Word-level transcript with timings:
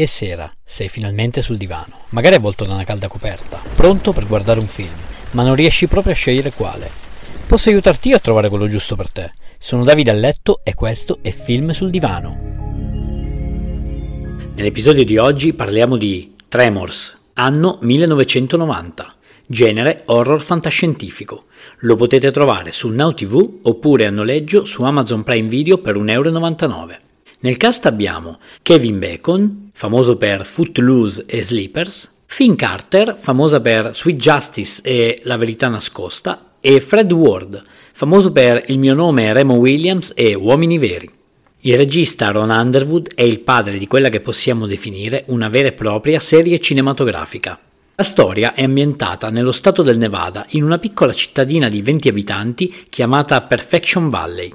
E 0.00 0.06
sera, 0.06 0.50
sei 0.64 0.88
finalmente 0.88 1.42
sul 1.42 1.58
divano, 1.58 2.04
magari 2.12 2.36
avvolto 2.36 2.64
da 2.64 2.72
una 2.72 2.84
calda 2.84 3.06
coperta, 3.06 3.60
pronto 3.76 4.14
per 4.14 4.26
guardare 4.26 4.58
un 4.58 4.66
film, 4.66 4.94
ma 5.32 5.42
non 5.42 5.54
riesci 5.54 5.88
proprio 5.88 6.14
a 6.14 6.16
scegliere 6.16 6.52
quale. 6.52 6.90
Posso 7.46 7.68
aiutarti 7.68 8.08
io 8.08 8.16
a 8.16 8.20
trovare 8.20 8.48
quello 8.48 8.66
giusto 8.66 8.96
per 8.96 9.12
te. 9.12 9.30
Sono 9.58 9.84
Davide 9.84 10.10
a 10.10 10.14
letto 10.14 10.60
e 10.64 10.72
questo 10.72 11.18
è 11.20 11.30
Film 11.32 11.72
sul 11.72 11.90
divano. 11.90 12.34
Nell'episodio 14.54 15.04
di 15.04 15.18
oggi 15.18 15.52
parliamo 15.52 15.98
di 15.98 16.34
Tremors, 16.48 17.18
anno 17.34 17.76
1990, 17.82 19.14
genere 19.48 20.04
horror 20.06 20.40
fantascientifico. 20.40 21.44
Lo 21.80 21.94
potete 21.96 22.30
trovare 22.30 22.72
su 22.72 22.88
Now 22.88 23.12
TV 23.12 23.58
oppure 23.64 24.06
a 24.06 24.10
noleggio 24.10 24.64
su 24.64 24.82
Amazon 24.82 25.22
Prime 25.24 25.48
Video 25.48 25.76
per 25.76 25.98
1,99 25.98 26.08
euro. 26.08 27.08
Nel 27.42 27.56
cast 27.56 27.86
abbiamo 27.86 28.38
Kevin 28.60 28.98
Bacon, 28.98 29.70
famoso 29.72 30.18
per 30.18 30.44
Footloose 30.44 31.24
e 31.24 31.42
Sleepers, 31.42 32.16
Finn 32.26 32.54
Carter, 32.54 33.16
famosa 33.18 33.62
per 33.62 33.96
Sweet 33.96 34.18
Justice 34.18 34.82
e 34.82 35.22
La 35.24 35.38
verità 35.38 35.68
nascosta, 35.68 36.56
e 36.60 36.80
Fred 36.80 37.10
Ward, 37.10 37.62
famoso 37.92 38.30
per 38.30 38.64
Il 38.66 38.78
mio 38.78 38.92
nome 38.92 39.26
è 39.26 39.32
Remo 39.32 39.54
Williams 39.54 40.12
e 40.14 40.34
Uomini 40.34 40.76
veri. 40.76 41.08
Il 41.60 41.78
regista 41.78 42.30
Ron 42.30 42.50
Underwood 42.50 43.14
è 43.14 43.22
il 43.22 43.40
padre 43.40 43.78
di 43.78 43.86
quella 43.86 44.10
che 44.10 44.20
possiamo 44.20 44.66
definire 44.66 45.24
una 45.28 45.48
vera 45.48 45.68
e 45.68 45.72
propria 45.72 46.20
serie 46.20 46.60
cinematografica. 46.60 47.58
La 47.94 48.04
storia 48.04 48.52
è 48.52 48.64
ambientata 48.64 49.30
nello 49.30 49.52
stato 49.52 49.80
del 49.80 49.96
Nevada, 49.96 50.44
in 50.50 50.62
una 50.62 50.78
piccola 50.78 51.14
cittadina 51.14 51.70
di 51.70 51.80
20 51.80 52.08
abitanti 52.08 52.84
chiamata 52.90 53.40
Perfection 53.40 54.10
Valley. 54.10 54.52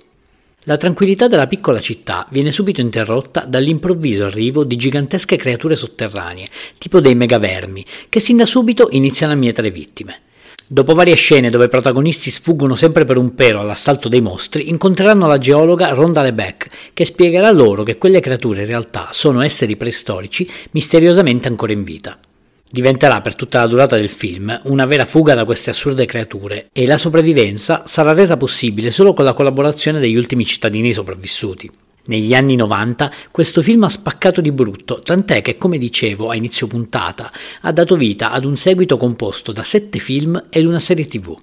La 0.67 0.77
tranquillità 0.77 1.27
della 1.27 1.45
piccola 1.45 1.79
città 1.79 2.25
viene 2.31 2.51
subito 2.51 2.81
interrotta 2.81 3.41
dall'improvviso 3.41 4.25
arrivo 4.25 4.63
di 4.63 4.75
gigantesche 4.75 5.37
creature 5.37 5.75
sotterranee, 5.75 6.49
tipo 6.79 6.99
dei 6.99 7.13
megavermi, 7.13 7.85
che 8.09 8.19
sin 8.19 8.37
da 8.37 8.47
subito 8.47 8.87
iniziano 8.89 9.33
a 9.33 9.35
mietere 9.35 9.69
vittime. 9.69 10.21
Dopo 10.65 10.95
varie 10.95 11.13
scene 11.13 11.51
dove 11.51 11.65
i 11.65 11.69
protagonisti 11.69 12.31
sfuggono 12.31 12.73
sempre 12.73 13.05
per 13.05 13.17
un 13.17 13.35
pelo 13.35 13.59
all'assalto 13.59 14.09
dei 14.09 14.21
mostri, 14.21 14.69
incontreranno 14.69 15.27
la 15.27 15.37
geologa 15.37 15.89
Ronda 15.89 16.23
Lebec, 16.23 16.91
che 16.95 17.05
spiegherà 17.05 17.51
loro 17.51 17.83
che 17.83 17.99
quelle 17.99 18.19
creature 18.19 18.61
in 18.61 18.67
realtà 18.67 19.09
sono 19.11 19.41
esseri 19.41 19.75
preistorici 19.75 20.49
misteriosamente 20.71 21.47
ancora 21.47 21.73
in 21.73 21.83
vita. 21.83 22.17
Diventerà 22.75 23.21
per 23.21 23.35
tutta 23.35 23.59
la 23.59 23.67
durata 23.67 23.95
del 23.95 24.09
film 24.09 24.59
una 24.63 24.85
vera 24.85 25.05
fuga 25.05 25.33
da 25.33 25.45
queste 25.45 25.69
assurde 25.69 26.05
creature 26.05 26.67
e 26.73 26.85
la 26.85 26.97
sopravvivenza 26.97 27.83
sarà 27.85 28.11
resa 28.11 28.35
possibile 28.35 28.91
solo 28.91 29.13
con 29.13 29.23
la 29.23 29.31
collaborazione 29.31 30.01
degli 30.01 30.17
ultimi 30.17 30.45
cittadini 30.45 30.91
sopravvissuti. 30.91 31.71
Negli 32.07 32.35
anni 32.35 32.57
90 32.57 33.09
questo 33.31 33.61
film 33.61 33.85
ha 33.85 33.89
spaccato 33.89 34.41
di 34.41 34.51
brutto, 34.51 34.99
tant'è 34.99 35.41
che, 35.41 35.57
come 35.57 35.77
dicevo 35.77 36.29
a 36.31 36.35
inizio 36.35 36.67
puntata, 36.67 37.31
ha 37.61 37.71
dato 37.71 37.95
vita 37.95 38.31
ad 38.31 38.43
un 38.43 38.57
seguito 38.57 38.97
composto 38.97 39.53
da 39.53 39.63
sette 39.63 39.99
film 39.99 40.47
ed 40.49 40.65
una 40.65 40.79
serie 40.79 41.07
tv. 41.07 41.33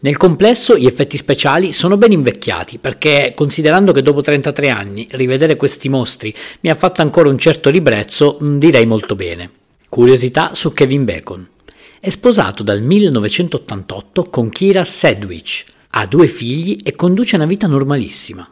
Nel 0.00 0.16
complesso 0.16 0.76
gli 0.76 0.86
effetti 0.86 1.16
speciali 1.16 1.72
sono 1.72 1.98
ben 1.98 2.10
invecchiati 2.10 2.78
perché, 2.78 3.32
considerando 3.36 3.92
che 3.92 4.02
dopo 4.02 4.22
33 4.22 4.70
anni 4.70 5.06
rivedere 5.12 5.54
questi 5.54 5.88
mostri 5.88 6.34
mi 6.62 6.70
ha 6.70 6.74
fatto 6.74 7.00
ancora 7.00 7.28
un 7.28 7.38
certo 7.38 7.70
ribrezzo, 7.70 8.38
direi 8.40 8.86
molto 8.86 9.14
bene. 9.14 9.52
Curiosità 9.90 10.54
su 10.54 10.72
Kevin 10.72 11.04
Bacon. 11.04 11.48
È 11.98 12.08
sposato 12.10 12.62
dal 12.62 12.80
1988 12.80 14.30
con 14.30 14.48
Kira 14.48 14.84
Sedgwick, 14.84 15.64
ha 15.88 16.06
due 16.06 16.28
figli 16.28 16.78
e 16.84 16.94
conduce 16.94 17.34
una 17.34 17.44
vita 17.44 17.66
normalissima. 17.66 18.48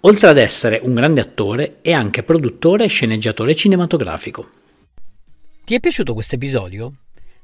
Oltre 0.00 0.28
ad 0.28 0.38
essere 0.38 0.80
un 0.82 0.94
grande 0.94 1.20
attore, 1.20 1.80
è 1.82 1.92
anche 1.92 2.22
produttore 2.22 2.84
e 2.84 2.88
sceneggiatore 2.88 3.54
cinematografico. 3.54 4.48
Ti 5.62 5.74
è 5.74 5.78
piaciuto 5.78 6.14
questo 6.14 6.36
episodio? 6.36 6.94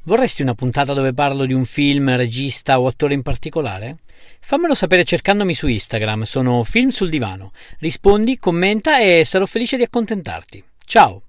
Vorresti 0.04 0.41
una 0.41 0.54
puntata 0.54 0.94
dove 0.94 1.12
parlo 1.12 1.44
di 1.44 1.53
un 1.53 1.66
film, 1.66 2.16
regista 2.16 2.81
o 2.81 2.87
attore 2.87 3.12
in 3.12 3.21
particolare? 3.21 3.99
Fammelo 4.41 4.75
sapere 4.75 5.04
cercandomi 5.04 5.53
su 5.53 5.66
Instagram, 5.66 6.22
sono 6.22 6.65
Film 6.65 6.88
sul 6.88 7.10
Divano. 7.10 7.53
Rispondi, 7.78 8.38
commenta 8.38 9.00
e 9.00 9.22
sarò 9.27 9.44
felice 9.44 9.77
di 9.77 9.83
accontentarti. 9.83 10.65
Ciao! 10.87 11.25